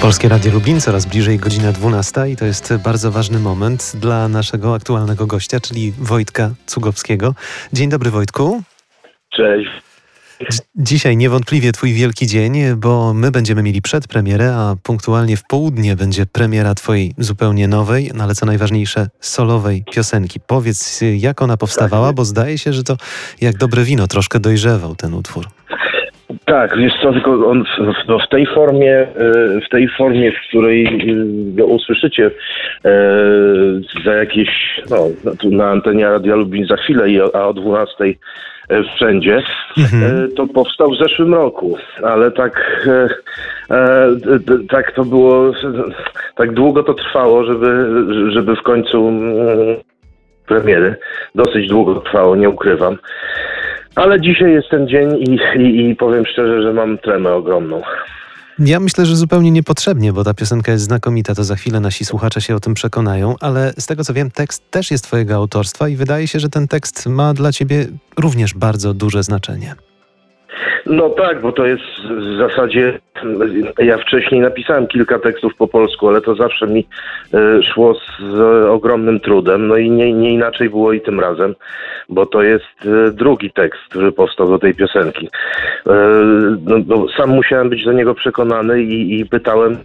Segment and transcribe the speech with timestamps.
[0.00, 4.74] Polskie Radio Lubin, coraz bliżej godzina 12 i to jest bardzo ważny moment dla naszego
[4.74, 7.34] aktualnego gościa, czyli Wojtka Cugowskiego.
[7.72, 8.62] Dzień dobry Wojtku.
[9.30, 9.70] Cześć.
[10.76, 16.26] Dzisiaj niewątpliwie Twój wielki dzień, bo my będziemy mieli przedpremierę, a punktualnie w południe będzie
[16.26, 20.40] premiera Twojej zupełnie nowej, no ale co najważniejsze, solowej piosenki.
[20.46, 22.96] Powiedz, jak ona powstawała, bo zdaje się, że to
[23.40, 25.46] jak dobre wino troszkę dojrzewał ten utwór.
[26.50, 29.06] Tak, wiesz co, tylko on w, no w tej formie, e,
[29.66, 30.90] w tej formie, w której e,
[31.56, 32.30] go usłyszycie
[32.84, 32.90] e,
[34.04, 34.96] za jakieś, no,
[35.50, 38.14] na antenie Radia Lubin za chwilę, a o 12
[38.94, 39.42] wszędzie,
[39.78, 40.32] mhm.
[40.36, 42.86] to powstał w zeszłym roku, ale tak,
[44.70, 45.52] tak to było,
[46.36, 47.86] tak długo to trwało, żeby,
[48.32, 49.76] żeby w końcu mm,
[50.46, 50.96] premiery,
[51.34, 52.98] dosyć długo trwało, nie ukrywam.
[53.94, 57.82] Ale dzisiaj jest ten dzień i, i, i powiem szczerze, że mam tremę ogromną.
[58.58, 62.40] Ja myślę, że zupełnie niepotrzebnie, bo ta piosenka jest znakomita, to za chwilę nasi słuchacze
[62.40, 65.96] się o tym przekonają, ale z tego co wiem, tekst też jest Twojego autorstwa i
[65.96, 67.86] wydaje się, że ten tekst ma dla Ciebie
[68.18, 69.74] również bardzo duże znaczenie.
[70.86, 72.98] No tak, bo to jest w zasadzie.
[73.78, 76.86] Ja wcześniej napisałem kilka tekstów po polsku, ale to zawsze mi
[77.34, 79.68] e, szło z ogromnym trudem.
[79.68, 81.54] No i nie, nie inaczej było i tym razem,
[82.08, 85.28] bo to jest e, drugi tekst, który powstał do tej piosenki.
[85.86, 85.92] E,
[86.64, 89.76] no, no, sam musiałem być do niego przekonany i, i pytałem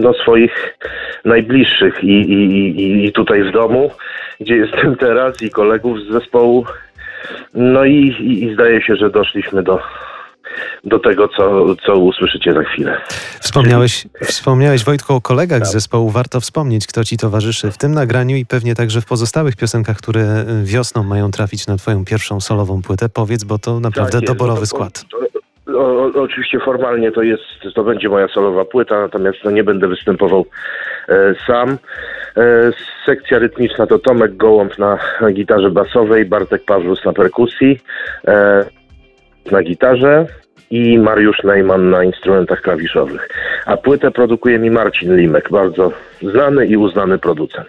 [0.00, 0.78] do swoich
[1.24, 3.90] najbliższych I, i, i tutaj w domu,
[4.40, 6.64] gdzie jestem teraz i kolegów z zespołu
[7.54, 9.80] no i, i, i zdaje się, że doszliśmy do,
[10.84, 13.00] do tego, co, co usłyszycie za chwilę.
[13.40, 15.72] Wspomniałeś, wspomniałeś Wojtku o kolegach z tak.
[15.72, 16.10] zespołu.
[16.10, 20.44] Warto wspomnieć, kto ci towarzyszy w tym nagraniu i pewnie także w pozostałych piosenkach, które
[20.64, 23.08] wiosną mają trafić na twoją pierwszą solową płytę.
[23.08, 25.04] Powiedz, bo to naprawdę tak doborowy skład.
[25.74, 27.42] O, oczywiście formalnie to jest,
[27.74, 30.46] to będzie moja solowa płyta, natomiast no, nie będę występował
[31.08, 31.78] e, sam.
[32.38, 32.72] E,
[33.06, 34.98] sekcja rytmiczna to Tomek Gołąb na
[35.32, 37.80] gitarze basowej, Bartek Pawlus na perkusji,
[38.28, 38.64] e,
[39.50, 40.26] na gitarze
[40.70, 43.28] i Mariusz Najman na instrumentach klawiszowych.
[43.66, 47.68] A płytę produkuje mi Marcin Limek, bardzo znany i uznany producent.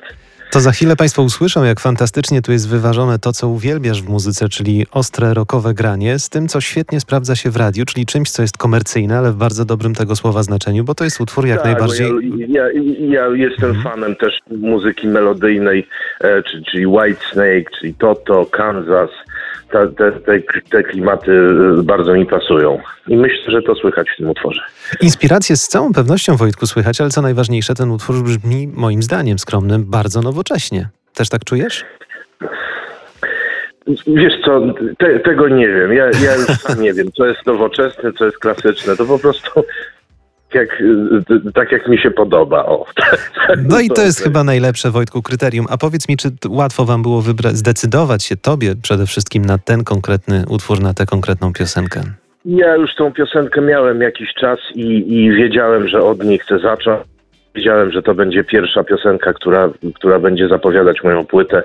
[0.52, 4.50] To za chwilę Państwo usłyszą, jak fantastycznie tu jest wyważone to, co uwielbiasz w muzyce,
[4.50, 8.42] czyli ostre, rockowe granie, z tym, co świetnie sprawdza się w radiu, czyli czymś, co
[8.42, 11.66] jest komercyjne, ale w bardzo dobrym tego słowa znaczeniu, bo to jest utwór jak tak,
[11.66, 12.12] najbardziej...
[12.38, 13.84] Ja, ja, ja jestem mhm.
[13.84, 15.88] fanem też muzyki melodyjnej,
[16.22, 19.10] e, czyli White Snake, czyli Toto, Kansas,
[19.72, 22.80] te, te, te, klimaty y, bardzo mi pasują.
[23.08, 24.62] I myślę, że to słychać w tym utworze.
[25.02, 29.86] Inspirację z całą pewnością, Wojtku, słychać, ale co najważniejsze, ten utwór brzmi moim zdaniem skromnym
[29.86, 30.90] bardzo nowocześnie.
[31.14, 31.86] Też tak czujesz?
[34.08, 34.62] Wiesz co,
[34.98, 35.94] te, tego nie wiem.
[35.94, 38.96] Ja, ja już sam nie wiem, co jest nowoczesne, co jest klasyczne.
[38.96, 39.64] To po prostu
[40.54, 40.84] jak,
[41.54, 42.66] tak jak mi się podoba.
[42.66, 42.86] O.
[43.70, 45.66] No i to jest chyba najlepsze, Wojtku, kryterium.
[45.70, 49.84] A powiedz mi, czy łatwo wam było wybrać, zdecydować się tobie przede wszystkim na ten
[49.84, 52.02] konkretny utwór, na tę konkretną piosenkę?
[52.46, 57.00] Ja już tą piosenkę miałem jakiś czas i, i wiedziałem, że od niej chcę zacząć.
[57.56, 61.64] Wiedziałem, że to będzie pierwsza piosenka, która, która będzie zapowiadać moją płytę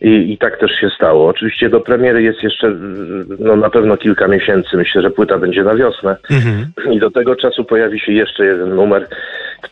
[0.00, 1.28] I, i tak też się stało.
[1.28, 2.76] Oczywiście do premiery jest jeszcze
[3.38, 4.76] no, na pewno kilka miesięcy.
[4.76, 6.66] Myślę, że płyta będzie na wiosnę mhm.
[6.92, 9.08] i do tego czasu pojawi się jeszcze jeden numer,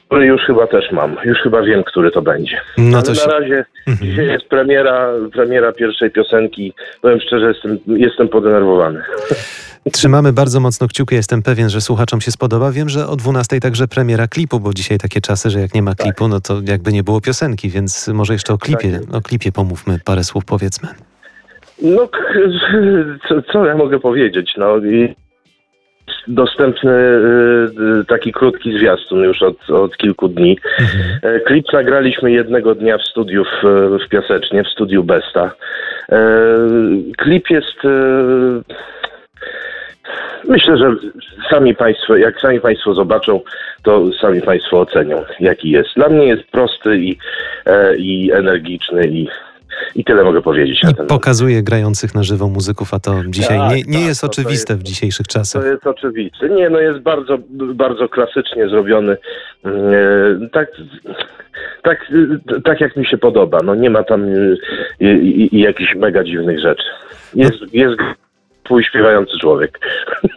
[0.07, 1.17] który już chyba też mam.
[1.25, 2.61] Już chyba wiem, który to będzie.
[2.79, 3.29] No Ale się...
[3.29, 4.11] na razie mhm.
[4.11, 6.73] dzisiaj jest premiera, premiera pierwszej piosenki.
[7.01, 9.03] Powiem szczerze, jestem, jestem podenerwowany.
[9.91, 11.15] Trzymamy bardzo mocno kciuki.
[11.15, 12.73] Jestem pewien, że słuchaczom się spodoba.
[12.73, 15.95] Wiem, że o 12 także premiera klipu, bo dzisiaj takie czasy, że jak nie ma
[15.95, 19.15] klipu, no to jakby nie było piosenki, więc może jeszcze o klipie, tak.
[19.15, 20.89] o klipie pomówmy, parę słów powiedzmy.
[21.83, 22.09] No,
[23.29, 24.55] co, co ja mogę powiedzieć?
[24.57, 24.81] No,
[26.29, 30.59] dostępny y, taki krótki zwiastun już od, od kilku dni.
[30.81, 31.35] Mhm.
[31.37, 33.67] E, klip nagraliśmy jednego dnia w studiu w,
[34.05, 35.51] w Piasecznie, w studiu Besta.
[36.13, 36.19] E,
[37.19, 38.63] klip jest e,
[40.49, 40.97] Myślę, że
[41.51, 43.41] sami Państwo, jak sami Państwo zobaczą,
[43.83, 45.89] to sami Państwo ocenią, jaki jest.
[45.97, 47.19] Dla mnie jest prosty i,
[47.67, 49.29] e, i energiczny i
[49.95, 50.83] i tyle mogę powiedzieć.
[50.85, 54.73] I pokazuje grających na żywo muzyków, a to dzisiaj tak, nie, nie tak, jest oczywiste
[54.73, 55.63] jest, w dzisiejszych czasach.
[55.63, 56.49] To jest oczywiste.
[56.49, 57.39] Nie, no jest bardzo,
[57.75, 59.17] bardzo klasycznie zrobiony.
[59.65, 59.71] E,
[60.53, 60.69] tak,
[61.83, 62.13] tak,
[62.65, 63.59] tak jak mi się podoba.
[63.65, 65.07] No nie ma tam e,
[65.53, 66.85] jakichś mega dziwnych rzeczy.
[67.35, 67.67] Jest, no.
[67.73, 67.97] jest
[68.65, 69.79] twój śpiewający człowiek.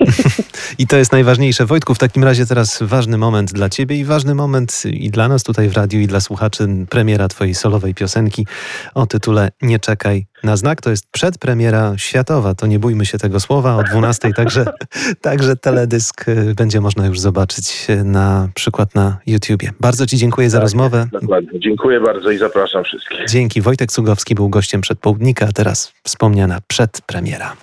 [0.79, 1.65] I to jest najważniejsze.
[1.65, 5.43] Wojtku, w takim razie teraz ważny moment dla ciebie i ważny moment i dla nas
[5.43, 8.47] tutaj w radiu i dla słuchaczy premiera twojej solowej piosenki
[8.93, 10.81] o tytule Nie czekaj na znak.
[10.81, 14.65] To jest przedpremiera światowa, to nie bójmy się tego słowa, o 12, także,
[15.21, 19.71] także teledysk y, będzie można już zobaczyć na przykład na YouTubie.
[19.79, 21.07] Bardzo ci dziękuję za Tak, rozmowę.
[21.11, 21.59] Dokładnie.
[21.59, 23.25] Dziękuję bardzo i zapraszam wszystkich.
[23.29, 23.61] Dzięki.
[23.61, 27.55] Wojtek Cugowski był gościem przedpołudnika, a teraz wspomniana przedpremiera.